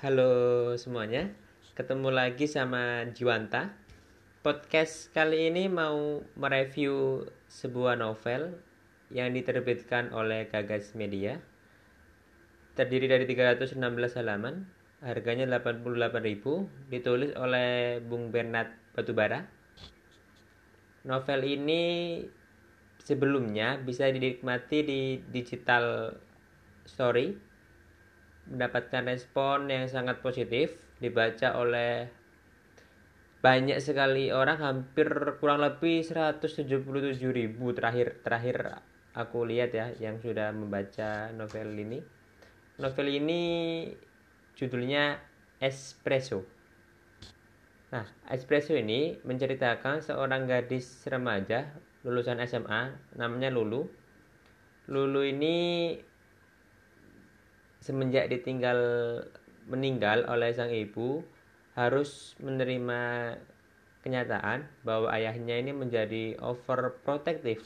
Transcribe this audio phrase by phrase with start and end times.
[0.00, 1.28] Halo semuanya,
[1.76, 3.76] ketemu lagi sama Jiwanta.
[4.40, 8.56] Podcast kali ini mau mereview sebuah novel
[9.12, 11.36] yang diterbitkan oleh Gagas Media.
[12.80, 13.76] Terdiri dari 316
[14.16, 14.64] halaman,
[15.04, 16.08] harganya 88.000,
[16.88, 19.44] ditulis oleh Bung Bernard Batubara.
[21.04, 21.82] Novel ini
[23.04, 26.16] sebelumnya bisa dinikmati di digital
[26.88, 27.49] story
[28.50, 32.10] mendapatkan respon yang sangat positif dibaca oleh
[33.40, 35.08] banyak sekali orang hampir
[35.40, 36.68] kurang lebih 177
[37.32, 38.84] ribu terakhir terakhir
[39.16, 41.98] aku lihat ya yang sudah membaca novel ini.
[42.80, 43.42] Novel ini
[44.56, 45.16] judulnya
[45.56, 46.44] Espresso.
[47.96, 51.72] Nah Espresso ini menceritakan seorang gadis remaja
[52.04, 53.88] lulusan SMA namanya Lulu.
[54.90, 55.96] Lulu ini
[57.80, 58.78] semenjak ditinggal
[59.68, 61.24] meninggal oleh sang ibu
[61.74, 63.34] harus menerima
[64.04, 67.64] kenyataan bahwa ayahnya ini menjadi overprotective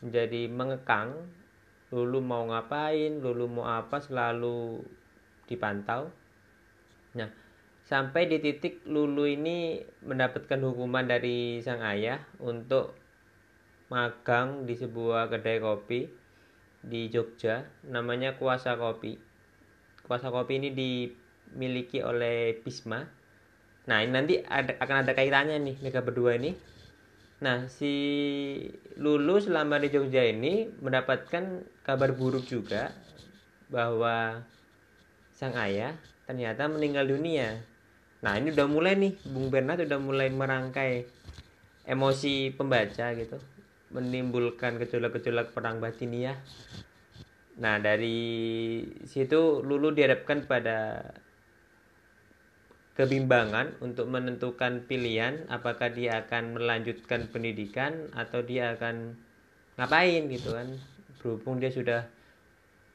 [0.00, 1.30] menjadi mengekang
[1.90, 4.80] lulu mau ngapain lulu mau apa selalu
[5.50, 6.08] dipantau.
[7.18, 7.28] Nah
[7.82, 12.94] sampai di titik lulu ini mendapatkan hukuman dari sang ayah untuk
[13.90, 16.19] magang di sebuah kedai kopi
[16.80, 19.16] di Jogja namanya Kuasa Kopi.
[20.04, 23.04] Kuasa Kopi ini dimiliki oleh Bisma.
[23.86, 26.56] Nah, ini nanti ada, akan ada kaitannya nih mereka berdua ini.
[27.40, 27.92] Nah, si
[29.00, 32.92] Lulu selama di Jogja ini mendapatkan kabar buruk juga
[33.72, 34.44] bahwa
[35.32, 35.96] sang ayah
[36.28, 37.64] ternyata meninggal dunia.
[38.20, 41.08] Nah, ini udah mulai nih Bung Bernard udah mulai merangkai
[41.88, 43.40] emosi pembaca gitu
[43.90, 46.38] menimbulkan gejolak-gejolak perang batiniah.
[47.60, 51.04] Nah, dari situ Lulu dihadapkan pada
[52.94, 59.18] kebimbangan untuk menentukan pilihan apakah dia akan melanjutkan pendidikan atau dia akan
[59.76, 60.68] ngapain gitu kan.
[61.20, 62.06] Berhubung dia sudah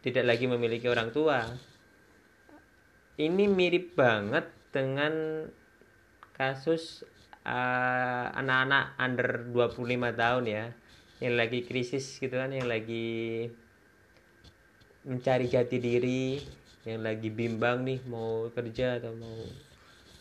[0.01, 1.45] tidak lagi memiliki orang tua.
[3.16, 5.45] Ini mirip banget dengan
[6.35, 7.05] kasus
[7.47, 10.66] eh, anak-anak uh, under 25 tahun ya
[11.23, 13.47] yang lagi krisis gitu kan yang lagi
[15.05, 16.41] mencari jati diri
[16.85, 19.37] yang lagi bimbang nih mau kerja atau mau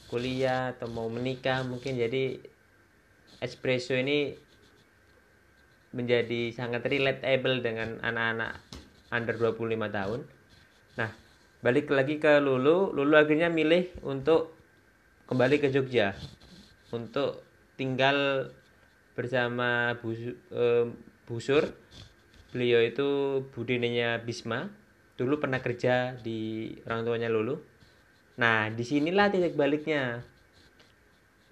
[0.08, 2.00] kuliah atau mau menikah mungkin.
[2.00, 2.40] Jadi
[3.44, 4.32] espresso ini
[5.92, 8.64] menjadi sangat relatable dengan anak-anak
[9.12, 10.20] under 25 tahun.
[10.96, 11.10] Nah
[11.60, 12.96] balik lagi ke Lulu.
[12.96, 14.56] Lulu akhirnya milih untuk
[15.28, 16.16] kembali ke Jogja
[16.92, 17.44] untuk
[17.76, 18.48] tinggal
[19.14, 20.86] bersama uh,
[21.24, 21.72] Busur
[22.54, 23.08] beliau itu
[23.50, 24.70] budinanya Bisma.
[25.18, 27.58] Dulu pernah kerja di orang tuanya Lulu.
[28.38, 30.22] Nah di sinilah titik baliknya.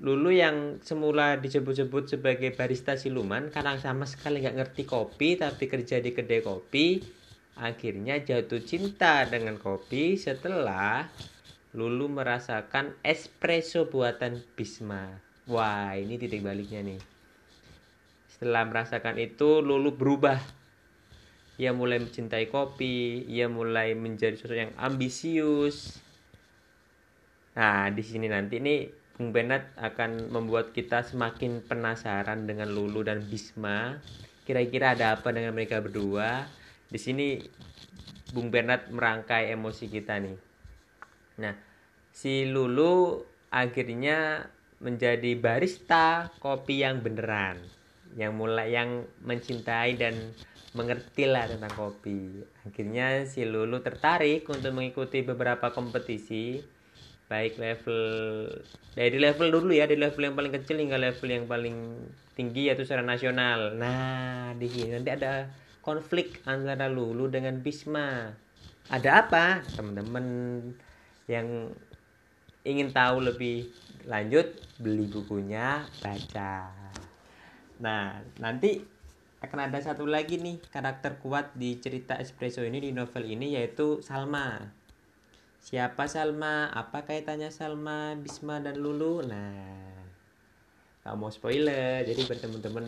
[0.02, 6.02] Lulu yang semula disebut-sebut sebagai barista siluman karena sama sekali nggak ngerti kopi tapi kerja
[6.02, 6.98] di kedai kopi
[7.54, 11.06] akhirnya jatuh cinta dengan kopi setelah
[11.72, 15.06] Lulu merasakan espresso buatan Bisma.
[15.46, 17.11] Wah ini titik baliknya nih
[18.42, 20.42] setelah merasakan itu, Lulu berubah.
[21.62, 26.02] Ia mulai mencintai kopi, ia mulai menjadi sosok yang ambisius.
[27.54, 33.22] Nah, di sini nanti nih Bung Bernard akan membuat kita semakin penasaran dengan Lulu dan
[33.22, 34.02] Bisma.
[34.42, 36.42] Kira-kira ada apa dengan mereka berdua?
[36.90, 37.38] Di sini
[38.34, 40.38] Bung Bernard merangkai emosi kita nih.
[41.46, 41.54] Nah,
[42.10, 43.22] si Lulu
[43.54, 44.50] akhirnya
[44.82, 47.81] menjadi barista kopi yang beneran
[48.16, 50.14] yang mulai yang mencintai dan
[50.72, 52.40] mengerti lah tentang kopi.
[52.64, 56.60] Akhirnya si Lulu tertarik untuk mengikuti beberapa kompetisi
[57.28, 58.00] baik level
[58.92, 61.76] dari level dulu ya dari level yang paling kecil hingga level yang paling
[62.36, 63.76] tinggi yaitu secara nasional.
[63.76, 65.48] Nah, di sini nanti ada
[65.84, 68.32] konflik antara Lulu dengan Bisma.
[68.88, 69.64] Ada apa?
[69.76, 70.24] Teman-teman
[71.28, 71.72] yang
[72.64, 73.68] ingin tahu lebih
[74.08, 74.48] lanjut
[74.80, 76.81] beli bukunya, baca.
[77.82, 78.78] Nah, nanti
[79.42, 83.98] akan ada satu lagi nih karakter kuat di cerita Espresso ini di novel ini yaitu
[83.98, 84.70] Salma.
[85.58, 86.70] Siapa Salma?
[86.70, 89.26] Apa kaitannya Salma, Bisma dan Lulu?
[89.26, 89.98] Nah,
[91.02, 92.86] nggak mau spoiler, jadi buat temen-temen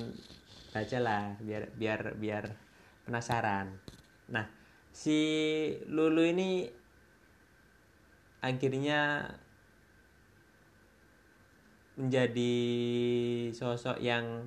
[0.70, 2.44] bacalah biar biar biar
[3.02, 3.74] penasaran.
[4.30, 4.46] Nah,
[4.94, 5.18] si
[5.90, 6.70] Lulu ini
[8.46, 9.26] akhirnya
[11.98, 12.54] menjadi
[13.50, 14.46] sosok yang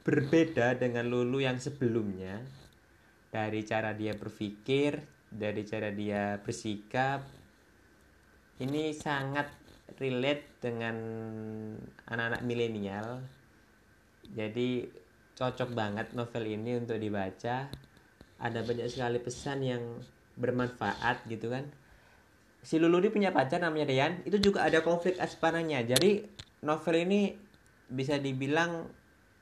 [0.00, 2.40] berbeda dengan Lulu yang sebelumnya.
[3.30, 4.98] Dari cara dia berpikir,
[5.30, 7.22] dari cara dia bersikap,
[8.58, 9.46] ini sangat
[10.02, 10.96] relate dengan
[12.10, 13.22] anak-anak milenial.
[14.34, 14.84] Jadi
[15.38, 17.70] cocok banget novel ini untuk dibaca.
[18.40, 19.82] Ada banyak sekali pesan yang
[20.36, 21.68] bermanfaat gitu kan.
[22.60, 26.28] Si Lulu ini punya pacar namanya Dean itu juga ada konflik asmaranya jadi
[26.60, 27.32] novel ini
[27.88, 28.84] bisa dibilang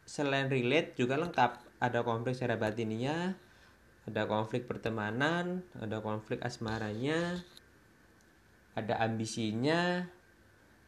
[0.08, 1.68] selain relate juga lengkap.
[1.78, 3.36] Ada konflik secara batinnya
[4.08, 7.44] ada konflik pertemanan ada konflik asmaranya
[8.72, 10.08] ada ambisinya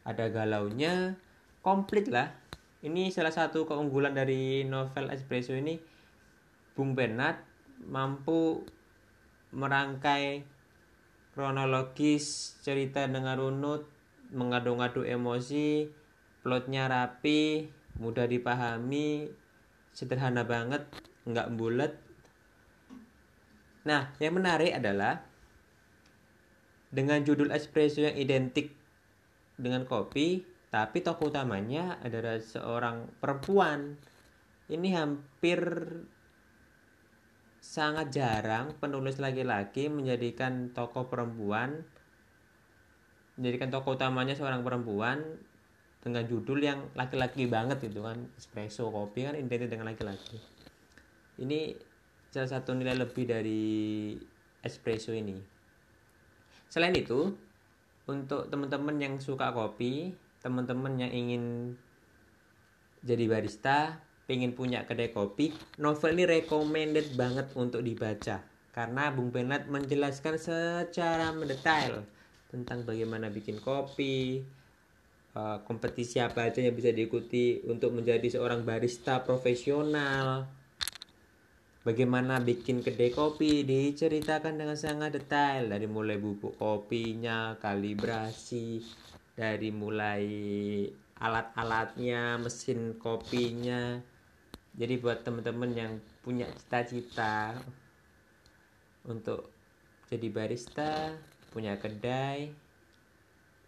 [0.08, 1.20] ada galaunya.
[1.60, 2.32] Komplit lah.
[2.80, 5.76] Ini salah satu keunggulan dari novel Espresso ini.
[6.72, 7.36] Bung Bernard
[7.84, 8.64] mampu
[9.52, 10.40] merangkai
[11.36, 13.84] kronologis cerita dengan runut
[14.32, 15.90] mengadu-ngadu emosi
[16.40, 17.68] plotnya rapi
[18.00, 19.28] mudah dipahami
[19.92, 20.88] sederhana banget
[21.28, 21.92] nggak bulat
[23.84, 25.20] nah yang menarik adalah
[26.90, 28.74] dengan judul espresso yang identik
[29.60, 33.98] dengan kopi tapi tokoh utamanya adalah seorang perempuan.
[34.70, 35.58] Ini hampir
[37.58, 41.84] sangat jarang penulis laki-laki menjadikan tokoh perempuan
[43.36, 45.20] menjadikan tokoh utamanya seorang perempuan
[46.00, 48.16] dengan judul yang laki-laki banget gitu kan.
[48.36, 50.40] Espresso kopi kan identik dengan laki-laki.
[51.40, 51.76] Ini
[52.32, 54.14] salah satu nilai lebih dari
[54.64, 55.36] espresso ini.
[56.70, 57.34] Selain itu
[58.08, 61.76] untuk teman-teman yang suka kopi teman-teman yang ingin
[63.04, 68.40] jadi barista pengen punya kedai kopi novel ini recommended banget untuk dibaca.
[68.70, 72.06] Karena Bung Bernard menjelaskan secara mendetail
[72.48, 74.46] tentang bagaimana bikin kopi,
[75.30, 80.42] Eh, kompetisi apa aja yang bisa diikuti untuk menjadi seorang barista profesional?
[81.86, 83.62] Bagaimana bikin kedai kopi?
[83.62, 85.70] Diceritakan dengan sangat detail.
[85.70, 88.82] Dari mulai bubuk kopinya kalibrasi
[89.38, 90.26] dari mulai
[91.22, 94.02] alat-alatnya mesin kopinya.
[94.74, 95.92] Jadi buat teman-teman yang
[96.26, 97.54] punya cita-cita
[99.06, 99.46] untuk
[100.10, 101.14] jadi barista
[101.54, 102.50] punya kedai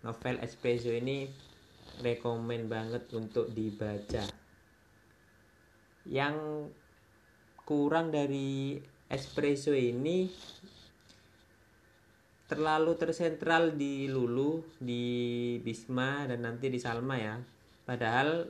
[0.03, 1.52] novel espresso ini
[2.01, 4.25] rekomen banget untuk dibaca
[6.09, 6.67] yang
[7.63, 10.27] kurang dari espresso ini
[12.51, 15.05] terlalu tersentral di Lulu, di
[15.65, 17.41] Bisma dan nanti di Salma ya.
[17.89, 18.45] Padahal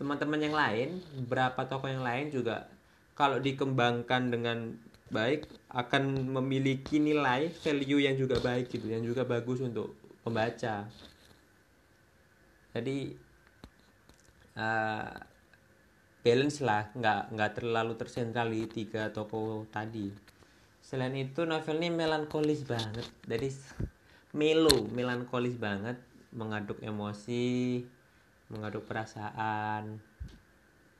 [0.00, 0.88] teman-teman yang lain,
[1.20, 2.64] beberapa tokoh yang lain juga
[3.12, 4.72] kalau dikembangkan dengan
[5.12, 9.92] baik akan memiliki nilai value yang juga baik gitu, yang juga bagus untuk
[10.24, 10.88] pembaca
[12.72, 13.12] jadi
[14.56, 15.12] uh,
[16.24, 20.08] balance lah nggak nggak terlalu tersentral di tiga toko tadi.
[20.82, 23.06] Selain itu novel ini melankolis banget.
[23.28, 23.48] Jadi
[24.32, 26.00] melo melankolis banget.
[26.32, 27.84] Mengaduk emosi
[28.52, 30.00] mengaduk perasaan.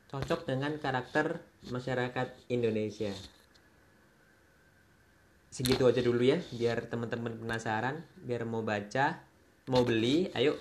[0.09, 3.13] Cocok dengan karakter masyarakat Indonesia.
[5.53, 9.21] Segitu aja dulu ya biar teman-teman penasaran biar mau baca
[9.69, 10.57] mau beli ayo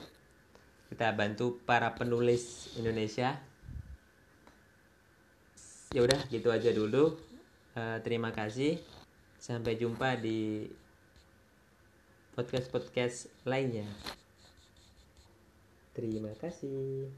[0.92, 3.40] kita bantu para penulis Indonesia.
[5.96, 7.16] Ya udah gitu aja dulu.
[7.72, 8.84] Uh, terima kasih.
[9.40, 10.68] Sampai jumpa di
[12.36, 13.88] podcast podcast lainnya.
[15.96, 17.12] Terima kasih